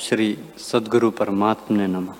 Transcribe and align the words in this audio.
श्री 0.00 0.38
सदगुरु 0.58 1.10
परमात्मा 1.10 1.76
ने 1.76 1.86
नमः। 1.86 2.14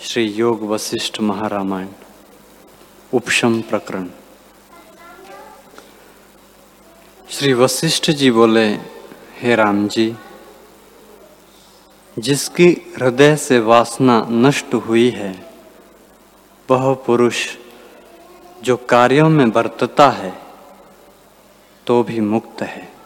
श्री 0.00 0.24
योग 0.24 0.62
वशिष्ठ 0.62 1.20
महारामायण, 1.20 1.88
उपशम 3.14 3.60
प्रकरण। 3.60 4.08
श्री 7.30 7.52
वशिष्ठ 7.52 8.10
जी 8.10 8.30
बोले, 8.30 8.66
हे 9.34 9.54
राम 9.54 9.88
जी, 9.88 10.16
जिसकी 12.18 12.68
हृदय 12.68 13.36
से 13.36 13.58
वासना 13.58 14.26
नष्ट 14.30 14.74
हुई 14.74 15.10
है, 15.10 15.52
वह 16.70 16.94
पुरुष 16.94 17.56
जो 18.62 18.76
कार्यों 18.76 19.28
में 19.28 19.50
बरतता 19.50 20.10
है 20.10 20.42
तो 21.86 22.02
भी 22.02 22.20
मुक्त 22.20 22.62
है। 22.62 22.99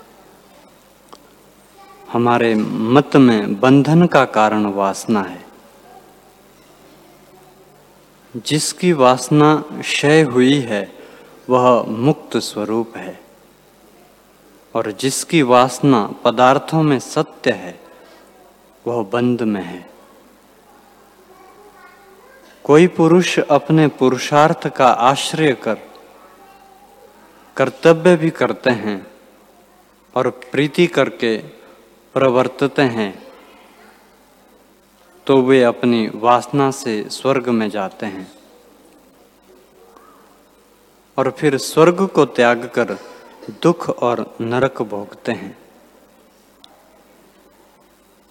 हमारे 2.15 2.55
मत 2.55 3.17
में 3.17 3.61
बंधन 3.61 4.07
का 4.07 4.25
कारण 4.25 4.67
वासना 4.67 5.23
है। 5.23 5.45
जिसकी 8.37 8.93
वासना 8.93 9.65
क्षय 9.81 10.23
हुई 10.23 10.55
है, 10.55 10.93
वह 11.51 11.83
मुक्त 11.83 12.37
स्वरूप 12.37 12.97
है। 12.97 13.21
और 14.75 14.93
जिसकी 14.93 15.43
वासना 15.43 16.07
पदार्थों 16.07 16.83
में 16.83 16.99
सत्य 16.99 17.51
है, 17.51 17.81
वह 18.87 19.05
बंद 19.13 19.43
में 19.43 19.65
है। 19.65 19.91
कोई 22.65 22.87
पुरुष 22.87 23.39
अपने 23.39 23.89
पुरुषार्थ 23.89 24.69
का 24.69 24.89
आश्रय 24.89 25.53
कर, 25.53 25.79
कर्तव्य 27.57 28.17
भी 28.17 28.31
करते 28.31 28.71
हैं 28.71 29.07
और 30.15 30.31
प्रीति 30.31 30.87
करके 30.87 31.64
प्रवर्तते 32.15 32.83
हैं 32.83 33.27
तो 35.27 35.41
वे 35.43 35.63
अपनी 35.63 36.11
वासना 36.15 36.71
से 36.71 37.09
स्वर्ग 37.11 37.49
में 37.49 37.69
जाते 37.71 38.07
हैं। 38.07 38.33
और 41.19 41.31
फिर 41.31 41.57
स्वर्ग 41.59 42.07
को 42.07 42.25
त्याग 42.25 42.71
कर 42.75 42.99
दुख 43.63 43.89
और 43.91 44.37
नरक 44.41 44.83
भोगते 44.83 45.33
हैं। 45.33 45.59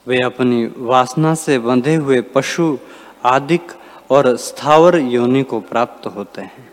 वे 0.07 0.21
अपनी 0.21 0.65
वासना 0.77 1.35
से 1.35 1.59
बंधे 1.59 1.95
हुए 1.95 2.21
पशु, 2.21 2.77
आदिक 3.25 3.71
और 4.11 4.35
स्थावर 4.37 4.97
योनि 4.97 5.43
को 5.43 5.59
प्राप्त 5.59 6.05
होते 6.07 6.41
हैं। 6.41 6.71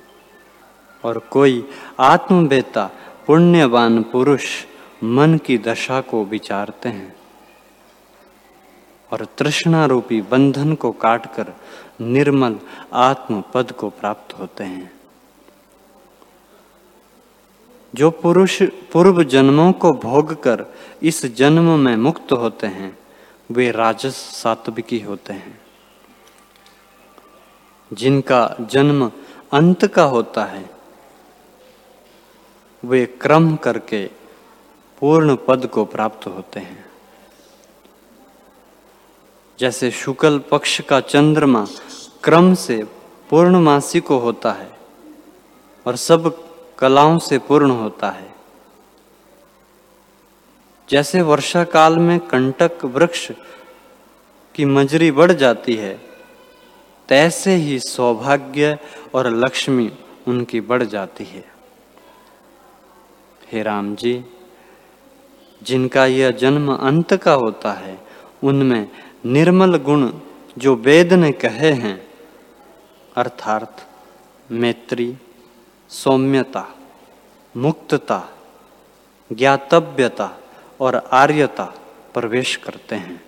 और 1.05 1.19
कोई 1.19 1.69
आत्मवेता 2.00 2.91
पुण्यवान 3.27 4.02
पुरुष 4.02 4.64
मन 5.02 5.38
की 5.38 5.58
दशा 5.58 6.00
को 6.00 6.24
विचारते 6.24 6.88
हैं 6.88 7.16
और 9.12 9.26
तृष्णा 9.38 9.86
रूपी 9.86 10.22
बंधन 10.22 10.74
को 10.74 10.92
काटकर 10.92 11.52
निर्मल 12.00 12.58
आत्म 12.92 13.44
पद 13.54 13.72
को 13.72 13.90
प्राप्त 13.90 14.38
होते 14.38 14.64
हैं। 14.64 15.00
जो 17.94 18.10
पुरुष 18.10 18.62
पूर्व 18.62 19.24
जन्मों 19.24 19.72
को 19.72 19.92
भोग 19.92 20.42
कर 20.42 20.66
इस 21.02 21.26
जन्म 21.26 21.78
में 21.78 21.96
मुक्त 21.96 22.33
होते 22.33 22.66
हैं, 22.66 22.98
वे 23.50 23.70
राजस 23.70 24.14
सात्विकी 24.14 25.00
होते 25.00 25.33
हैं। 25.33 25.60
जिनका 27.92 28.56
जन्म 28.60 29.12
अंत 29.52 29.86
का 29.86 30.02
होता 30.02 30.44
है, 30.44 30.70
वे 32.84 33.06
क्रम 33.06 33.56
करके 33.56 34.20
पूर्ण 35.00 35.36
पद 35.36 35.66
को 35.66 35.84
प्राप्त 35.84 36.27
होते 36.27 36.61
हैं। 36.61 36.84
जैसे 39.58 39.90
शुक्ल 39.90 40.38
पक्ष 40.38 40.80
का 40.80 41.00
चंद्रमा 41.00 41.66
क्रम 42.24 42.55
से 42.55 42.84
पूर्णमासी 43.30 44.00
को 44.00 44.18
होता 44.18 44.52
है 44.52 44.70
और 45.86 45.96
सब 45.96 46.34
कलाओं 46.78 47.18
से 47.18 47.39
पूर्ण 47.39 47.70
होता 47.70 48.10
है। 48.10 48.28
जैसे 50.89 51.22
वर्षा 51.22 51.64
काल 51.64 51.96
में 51.98 52.18
कंटक 52.20 52.84
वृक्ष 52.84 53.30
की 54.55 54.64
मजरी 54.64 55.10
बढ़ 55.10 55.33
जाती 55.33 55.74
है, 55.74 56.00
तैसे 57.08 57.55
ही 57.55 57.78
सौभाग्य 57.78 58.78
और 59.14 59.27
लक्ष्मी 59.27 59.90
उनकी 60.28 60.60
बढ़ 60.60 60.83
जाती 60.83 61.24
है। 61.24 61.44
हे 63.52 63.62
राम 63.62 63.94
जी 63.94 64.24
जिनका 65.62 66.06
यह 66.06 66.30
जन्म 66.30 66.74
अंत 66.74 67.14
का 67.14 67.32
होता 67.32 67.72
है, 67.72 67.98
उनमें 68.44 68.88
निर्मल 69.26 69.76
गुण 69.76 70.12
जो 70.58 70.74
वेद 70.74 71.12
ने 71.12 71.32
कहे 71.32 71.72
हैं, 71.72 72.08
अर्थात 73.16 73.86
मैत्री, 74.50 75.16
सौम्यता, 75.88 76.74
मुक्तता, 77.56 78.28
ज्ञातव्यता 79.32 80.30
और 80.80 80.96
आर्यता 81.12 81.64
प्रवेश 82.14 82.56
करते 82.56 82.96
हैं। 82.96 83.24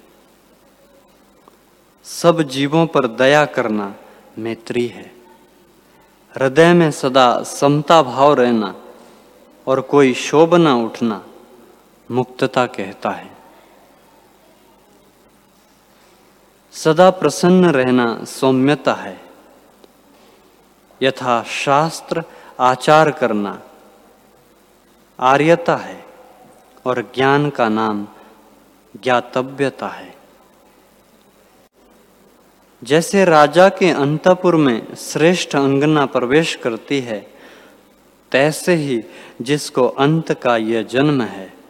सब 2.04 2.43
जीवों 2.43 2.87
पर 2.87 3.06
दया 3.06 3.44
करना 3.44 3.94
मैत्री 4.38 4.87
है। 4.87 5.12
हृदय 6.37 6.72
में 6.72 6.91
सदा 6.91 7.43
समता 7.43 8.03
भाव 8.03 8.34
रहना 8.34 8.75
और 9.66 9.81
कोई 9.81 10.14
शोभ 10.14 10.54
न 10.54 10.69
उठना 10.69 11.25
मुक्तता 12.11 12.67
कहता 12.67 13.11
है। 13.11 13.31
सदा 16.73 17.11
प्रसन्न 17.11 17.65
रहना 17.65 18.25
सौम्यता 18.25 18.95
है। 18.95 19.21
यथा 21.03 21.43
शास्त्र 21.43 22.25
आचार 22.61 23.11
करना 23.11 23.62
आर्यता 25.21 25.77
है 25.77 26.05
और 26.87 27.12
ज्ञान 27.15 27.51
का 27.51 27.69
नाम 27.69 28.07
ज्ञातव्यता 29.03 29.89
है। 29.89 30.15
जैसे 32.85 33.25
राजा 33.25 33.69
के 33.69 33.91
अंतपुर 33.91 34.57
में 34.57 34.95
श्रेष्ठ 34.95 35.57
अंगना 35.57 36.07
प्रवेश 36.07 36.57
करती 36.57 37.01
है, 37.01 37.35
तैसे 38.33 38.75
ही 38.75 39.05
जिसको 39.43 39.89
अंत 39.89 40.33
का 40.33 40.57
यह 40.57 40.83
जन्म 40.83 41.23
है। 41.23 41.62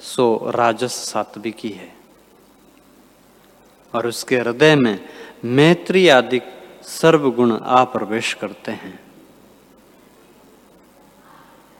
सो 0.00 0.50
राजस 0.54 0.92
सात्विकी 0.92 1.70
है। 1.70 1.96
और 3.94 4.06
उसके 4.06 4.38
हृदय 4.38 4.76
में 4.76 5.08
मैत्री 5.44 6.08
आदि 6.08 6.40
सर्वगुण 6.82 7.58
आ 7.60 7.84
प्रवेश 7.84 8.34
करते 8.34 8.72
हैं। 8.72 9.00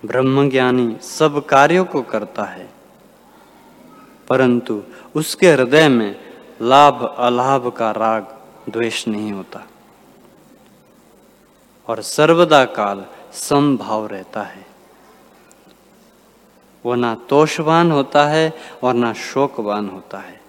ब्रह्मज्ञानी 0.06 0.96
सब 1.02 1.46
कार्यों 1.46 1.84
को 1.84 2.02
करता 2.02 2.44
है, 2.44 2.68
परंतु 4.28 4.82
उसके 5.14 5.50
हृदय 5.52 5.88
में 5.88 6.16
लाभ 6.62 7.16
अलाभ 7.18 7.68
का 7.68 7.90
राग 7.90 8.38
द्वेष 8.68 9.08
नहीं 9.08 9.32
होता। 9.32 9.66
और 11.88 12.02
सर्वदा 12.02 12.64
काल 12.64 13.04
समभाव 13.32 14.06
रहता 14.06 14.42
है। 14.42 14.67
वो 16.88 16.94
ना 16.94 17.14
तोषवान 17.28 17.90
होता 17.92 18.26
है 18.26 18.52
और 18.82 18.94
ना 18.94 19.12
शोकवान 19.12 19.88
होता 19.88 20.18
है। 20.18 20.40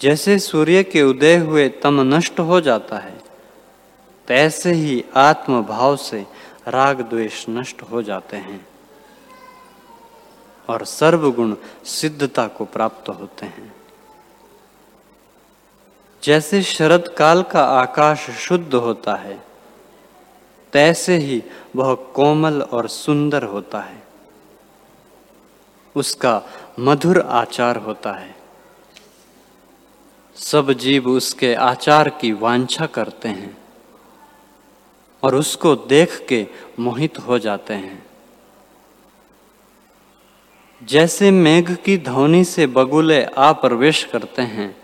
जैसे 0.00 0.38
सूर्य 0.38 0.82
के 0.82 1.02
उदय 1.02 1.36
हुए 1.36 1.68
तम 1.82 2.00
नष्ट 2.14 2.40
हो 2.40 2.60
जाता 2.60 2.98
है, 2.98 3.16
तैसे 4.28 4.72
ही 4.72 5.04
आत्म 5.16 5.62
भाव 5.62 5.96
से 5.96 6.26
राग 6.68 7.00
द्वेष 7.00 7.44
नष्ट 7.48 7.82
हो 7.82 8.02
जाते 8.02 8.36
हैं 8.36 8.66
और 10.68 10.84
सर्वगुण 10.84 11.54
सिद्धता 11.84 12.46
को 12.48 12.64
प्राप्त 12.64 13.08
होते 13.10 13.46
हैं। 13.46 13.72
जैसे 16.22 16.62
शरद 16.62 17.08
काल 17.08 17.42
का 17.42 17.64
आकाश 17.64 18.30
शुद्ध 18.40 18.74
होता 18.74 19.14
है 19.14 19.42
तैसे 20.74 21.16
ही 21.16 21.42
वह 21.76 21.94
कोमल 21.94 22.62
और 22.62 22.88
सुंदर 22.88 23.42
होता 23.42 23.80
है। 23.80 24.02
उसका 25.96 26.42
मधुर 26.80 27.20
आचार 27.20 27.76
होता 27.76 28.12
है। 28.12 28.34
सब 30.36 30.72
जीव 30.72 31.08
उसके 31.08 31.54
आचार 31.54 32.08
की 32.08 32.32
वांछा 32.32 32.86
करते 32.86 33.28
हैं 33.28 33.58
और 35.22 35.34
उसको 35.34 35.76
देख 35.76 36.26
के 36.28 36.46
मोहित 36.80 37.18
हो 37.18 37.38
जाते 37.38 37.74
हैं। 37.74 38.06
जैसे 40.82 41.30
मेघ 41.30 41.76
की 41.76 41.98
ध्वनि 41.98 42.44
से 42.44 42.66
बगुले 42.66 43.24
आ 43.24 43.52
प्रवेश 43.52 44.04
करते 44.04 44.42
हैं, 44.42 44.82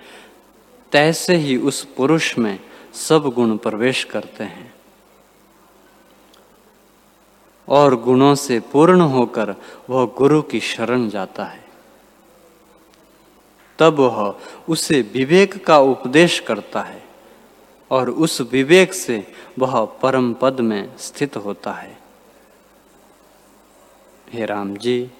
तैसे 0.92 1.36
ही 1.36 1.56
उस 1.56 1.84
पुरुष 1.84 2.38
में 2.38 2.60
सब 2.94 3.22
गुण 3.22 3.56
प्रवेश 3.56 4.04
करते 4.04 4.44
हैं। 4.44 4.79
और 7.70 7.96
गुणों 7.96 8.34
से 8.34 8.60
पूर्ण 8.60 9.00
होकर 9.00 9.54
वह 9.90 10.04
गुरु 10.18 10.42
की 10.42 10.60
शरण 10.60 11.08
जाता 11.08 11.44
है। 11.44 11.64
तब 13.78 13.98
वह 13.98 14.34
उसे 14.68 15.00
विवेक 15.12 15.64
का 15.64 15.78
उपदेश 15.78 16.40
करता 16.40 16.80
है 16.80 17.02
और 17.90 18.10
उस 18.10 18.40
विवेक 18.40 18.94
से 18.94 19.32
वह 19.58 19.84
परम 19.84 20.32
पद 20.34 20.60
में 20.60 20.96
स्थित 20.98 21.36
होता 21.36 21.72
है। 21.72 21.98
हे 24.32 24.44
राम 24.44 24.76
जी, 24.76 25.10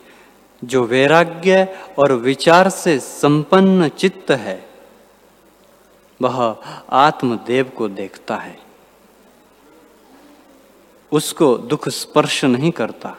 जो 0.65 0.85
वैराग्य 0.85 1.79
और 1.99 2.13
विचार 2.13 2.69
से 2.69 2.99
संपन्न 2.99 3.89
चित्त 3.89 4.31
है, 4.31 4.71
वह 6.23 6.57
आत्मदेव 6.91 7.73
को 7.77 7.89
देखता 7.89 8.37
है। 8.37 8.70
उसको 11.13 11.59
दुख 11.59 11.89
स्पर्श 11.89 12.45
नहीं 12.45 12.71
करता। 12.71 13.17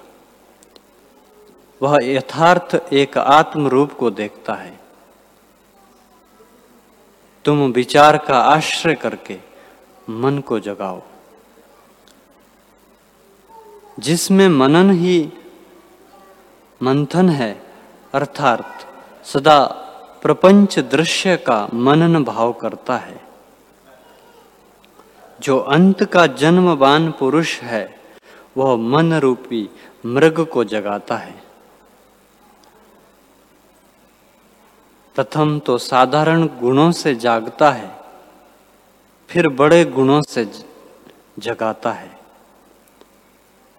वह 1.82 1.98
यथार्थ 2.04 2.94
एक 2.94 3.18
आत्म 3.18 3.68
रूप 3.68 3.94
को 3.94 4.12
देखता 4.12 4.54
है। 4.54 4.80
तुम 7.46 7.58
विचार 7.60 8.18
का 8.18 8.40
आश्रय 8.40 8.96
करके 8.96 9.40
मन 10.10 10.40
को 10.40 10.60
जगाओ। 10.60 11.02
जिसमें 14.00 14.50
मनन 14.50 14.92
ही 14.92 15.34
मंथन 16.84 17.30
है, 17.30 17.74
अर्थात 18.14 18.88
सदा 19.26 19.66
प्रपंच 20.24 20.80
दृश्य 20.80 21.38
का 21.38 21.68
मनन 21.74 22.24
भाव 22.24 22.54
करता 22.54 22.98
है। 22.98 23.31
जो 25.42 25.58
अंत 25.60 26.04
का 26.04 26.26
जन्मवान 26.28 27.12
पुरुष 27.12 27.60
है, 27.62 28.00
वह 28.58 28.76
मन 28.76 29.14
रूपी 29.14 29.70
मृग 30.06 30.46
को 30.46 30.64
जगाता 30.64 31.18
है। 31.18 31.44
प्रथम 35.16 35.60
तो 35.60 35.78
साधारण 35.78 36.48
गुणों 36.60 36.92
से 36.92 37.16
जागता 37.16 37.72
है, 37.72 37.90
फिर 39.30 39.48
बड़े 39.50 39.86
गुणों 39.86 40.22
से 40.22 40.46
जगाता 41.40 41.92
है, 41.92 42.12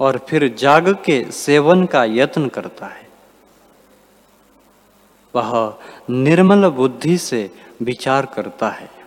और 0.00 0.18
फिर 0.28 0.48
जाग 0.58 0.88
के 1.04 1.24
सेवन 1.32 1.86
का 1.86 2.04
यत्न 2.04 2.48
करता 2.48 2.86
है। 2.86 3.08
वह 5.34 5.78
निर्मल 6.10 6.68
बुद्धि 6.68 7.18
से 7.18 7.50
विचार 7.82 8.26
करता 8.26 8.68
है। 8.70 9.01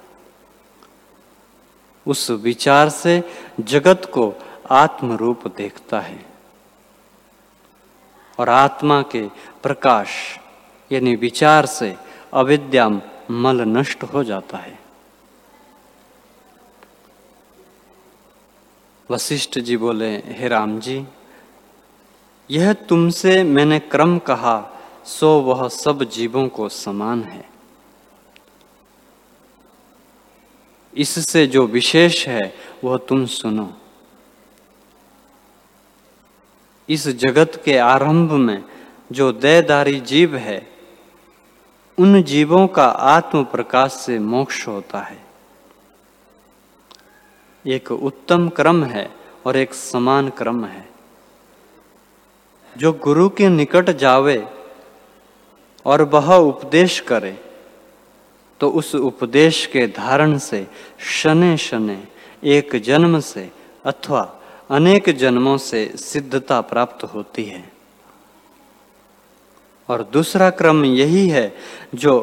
उस 2.08 2.30
विचार 2.32 2.90
से 2.90 3.24
जगत 3.60 4.12
को 4.14 4.34
आत्म 4.72 5.16
रूप 5.16 5.48
देखता 5.48 6.00
है। 6.00 6.26
और 8.40 8.50
आत्मा 8.50 9.02
के 9.02 9.28
प्रकाश, 9.64 10.40
यानी 10.92 11.16
विचार 11.16 11.66
से 11.66 11.96
अविद्या 12.34 13.02
मल 13.32 13.62
नष्ट 13.62 14.04
हो 14.04 14.24
जाता 14.24 14.58
है। 14.58 14.80
वशिष्ठ 19.12 19.60
जी 19.60 19.78
बोले, 19.78 20.18
हे 20.18 20.48
राम 20.48 20.80
जी, 20.80 21.06
यह 22.52 22.74
तुमसे 22.74 23.44
मैंने 23.44 23.80
क्रम 23.80 24.20
कहा, 24.20 24.72
सो 25.06 25.40
वह 25.40 25.68
सब 25.68 26.04
जीवों 26.04 26.48
को 26.48 26.70
समान 26.70 27.24
है। 27.24 27.55
इससे 30.98 31.48
जो 31.48 31.68
विशेष 31.68 32.28
है, 32.28 32.56
वह 32.84 32.98
तुम 32.98 33.26
सुनो। 33.26 33.74
इस 36.90 37.08
जगत 37.08 37.62
के 37.66 37.78
आरंभ 37.78 38.32
में 38.32 38.64
जो 39.12 39.32
दयदारी 39.32 40.00
जीव 40.00 40.36
है, 40.36 40.68
उन 42.00 42.24
जीवों 42.24 42.68
का 42.68 42.86
आत्म 42.86 43.44
प्रकाश 43.44 43.92
से 43.92 44.20
मोक्ष 44.20 44.68
होता 44.68 45.00
है। 45.00 45.26
एक 47.68 47.92
उत्तम 47.92 48.50
क्रम 48.50 48.84
है 48.84 49.16
और 49.46 49.58
एक 49.58 49.74
समान 49.74 50.30
क्रम 50.30 50.66
है। 50.66 50.90
जो 52.78 52.94
गुरु 52.94 53.30
के 53.30 53.50
निकट 53.50 53.90
जावे 53.90 54.48
और 55.86 56.02
वह 56.02 56.36
उपदेश 56.36 57.00
करे 57.00 57.45
तो 58.60 58.70
उस 58.70 58.96
उपदेश 58.96 59.66
के 59.66 59.88
धारण 59.88 60.38
से, 60.38 60.68
शने 61.00 61.58
शने, 61.58 62.04
एक 62.44 62.76
जन्म 62.76 63.20
से 63.20 63.52
अथवा 63.86 64.22
अनेक 64.70 65.10
जन्मों 65.10 65.58
से 65.58 65.86
सिद्धता 65.98 66.62
प्राप्त 66.62 67.04
होती 67.04 67.44
है। 67.44 67.72
और 69.90 70.04
दूसरा 70.04 70.50
क्रम 70.50 70.86
यही 70.86 71.28
है 71.30 71.56
जो 71.96 72.14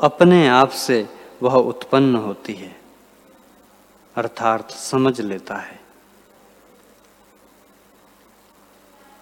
अपने 0.00 0.48
आप 0.48 0.70
से 0.70 1.08
वह 1.42 1.54
उत्पन्न 1.54 2.14
होती 2.14 2.54
है, 2.54 2.76
अर्थात 4.16 4.70
समझ 4.70 5.20
लेता 5.20 5.54
है। 5.54 5.80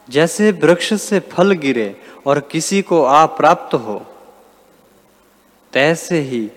जैसे 0.08 0.50
वृक्ष 0.52 0.92
से 0.94 1.20
फल 1.20 1.52
गिरे 1.52 1.96
और 2.26 2.40
किसी 2.40 2.82
को 2.82 3.04
आ 3.04 3.24
प्राप्त 3.26 3.74
हो 3.74 4.04
तैसे 5.74 6.20
ही 6.20 6.50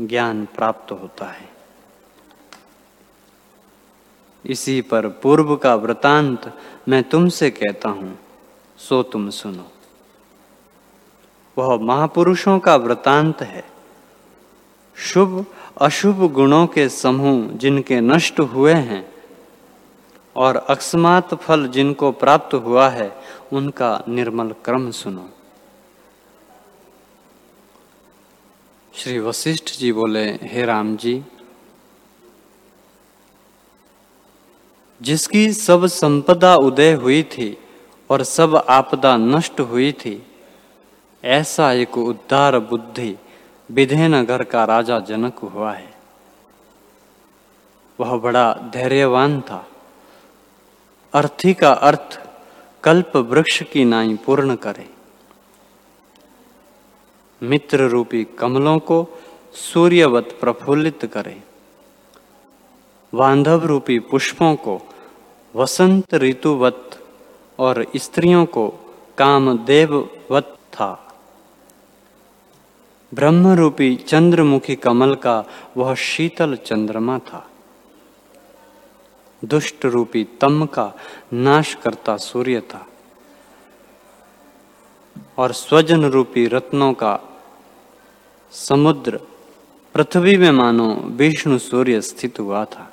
ज्ञान 0.00 0.44
प्राप्त 0.44 0.92
होता 0.92 1.26
है। 1.26 1.48
इसी 4.44 4.80
पर 4.80 5.08
पूर्व 5.22 5.56
का 5.56 5.74
वृतांत 5.74 6.52
मैं 6.88 7.02
तुमसे 7.02 7.50
कहता 7.50 7.88
हूँ, 7.88 8.18
सो 8.78 9.02
तुम 9.02 9.30
सुनो। 9.30 9.70
वह 11.56 11.76
महापुरुषों 11.82 12.58
का 12.58 12.76
वृतांत 12.76 13.42
है। 13.42 13.64
शुभ, 14.96 15.44
अशुभ 15.80 16.32
गुणों 16.32 16.66
के 16.66 16.88
समूह 16.88 17.46
जिनके 17.56 18.00
नष्ट 18.00 18.40
हुए 18.40 18.72
हैं 18.72 19.04
और 20.36 20.56
अकस्मात 20.56 21.34
फल 21.34 21.66
जिनको 21.68 22.12
प्राप्त 22.12 22.54
हुआ 22.54 22.88
है, 22.88 23.10
उनका 23.52 24.04
निर्मल 24.08 24.54
क्रम 24.64 24.90
सुनो। 24.90 25.28
श्री 28.94 29.18
वशिष्ठ 29.18 29.78
जी 29.78 29.92
बोले, 29.92 30.38
हे 30.42 30.64
राम 30.64 30.96
जी, 30.96 31.24
जिसकी 35.02 35.52
सब 35.52 35.86
संपदा 35.86 36.56
उदय 36.56 36.92
हुई 36.92 37.22
थी 37.22 37.58
और 38.10 38.22
सब 38.22 38.56
आपदा 38.56 39.16
नष्ट 39.16 39.60
हुई 39.60 39.92
थी, 39.92 40.26
ऐसा 41.24 41.72
एक 41.72 41.98
उद्धार 41.98 42.58
बुद्धि 42.58 43.16
विधेनगर 43.70 44.44
का 44.44 44.64
राजा 44.64 44.98
जनक 44.98 45.38
हुआ 45.38 45.72
है। 45.72 45.94
वह 48.00 48.16
बड़ा 48.18 48.54
धैर्यवान 48.54 49.40
था। 49.40 49.66
अर्थी 51.14 51.54
का 51.54 51.72
अर्थ 51.72 52.20
कल्प 52.82 53.16
वृक्ष 53.16 53.62
की 53.62 53.84
नाई 53.84 54.16
पूर्ण 54.16 54.56
करे। 54.56 54.88
मित्र 57.44 57.88
रूपी 57.88 58.24
कमलों 58.24 58.78
को 58.78 59.06
सूर्यवत 59.54 60.38
प्रफुल्लित 60.40 61.04
करे। 61.04 61.42
बांधव 63.14 63.64
रूपी 63.64 63.98
पुष्पों 63.98 64.56
को 64.56 64.80
वसंत 65.56 66.14
ऋतुवत 66.14 67.06
और 67.58 67.86
स्त्रियों 67.96 68.46
को 68.46 68.68
कामदेववत 69.18 70.56
था। 70.72 71.16
ब्रह्म 73.14 73.52
रूपी 73.52 73.96
चंद्रमुखी 73.96 74.76
कमल 74.76 75.14
का 75.14 75.44
वह 75.76 75.94
शीतल 75.94 76.56
चंद्रमा 76.56 77.18
था। 77.18 77.50
दुष्ट 79.44 79.86
रूपी 79.86 80.24
तम 80.40 80.66
का 80.66 80.92
नाश 81.32 81.74
करता 81.74 82.16
सूर्य 82.16 82.60
था। 82.60 82.86
और 85.38 85.52
स्वजन 85.52 86.04
रूपी 86.04 86.46
रत्नों 86.46 86.92
का 86.92 87.33
समुद्र, 88.54 89.18
पृथ्वी 89.94 90.36
में 90.36 90.50
मानो 90.50 90.94
विष्णु 90.94 91.58
सूर्य 91.58 92.00
स्थित 92.00 92.38
हुआ 92.40 92.64
था। 92.64 92.90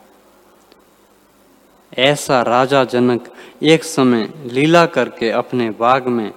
ऐसा 1.97 2.41
राजा 2.41 2.83
जनक 2.83 3.27
एक 3.63 3.83
समय 3.83 4.27
लीला 4.45 4.85
करके 4.85 5.29
अपने 5.29 5.69
बाग 5.69 6.07
में, 6.07 6.31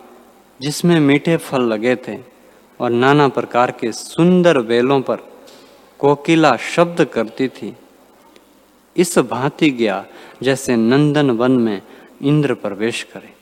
जिसमें 0.60 0.98
मीठे 1.00 1.36
फल 1.36 1.62
लगे 1.62 1.96
थे 1.96 2.18
और 2.80 2.90
नाना 2.90 3.28
प्रकार 3.28 3.70
के 3.70 3.92
सुंदर 3.92 4.60
बेलों 4.60 5.00
पर 5.00 5.16
कोकिला 5.98 6.56
शब्द 6.56 7.04
करती 7.04 7.48
थी, 7.48 7.74
इस 8.96 9.18
भांति 9.18 9.70
गया 9.70 10.04
जैसे 10.42 10.76
नंदन 10.76 11.30
वन 11.30 11.52
में 11.52 11.80
इंद्र 12.22 12.54
प्रवेश 12.54 13.02
करे। 13.02 13.32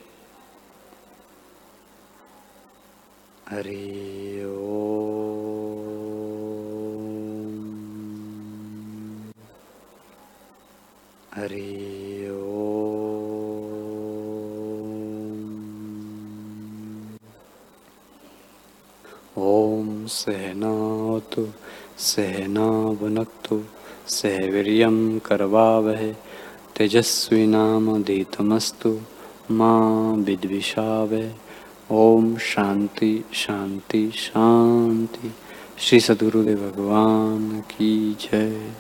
हरि 3.49 4.23
हरि 11.37 12.29
ॐ 19.39 20.07
सहनावतु 20.07 21.47
सहनावनक्तु 21.99 23.63
सहवीर्यं 24.09 25.19
करवावहे। 25.19 26.13
तेजस्विनामधीतमस्तु 26.77 29.01
माँ 29.51 30.17
विद्विषावे 30.17 31.35
ओम 31.91 32.37
शांति 32.37 33.25
शांति 33.33 34.11
शांति। 34.15 35.33
श्री 35.79 36.01
सदगुरुदेव 36.01 36.59
भगवान 36.59 37.61
की 37.61 38.17
जय। 38.21 38.75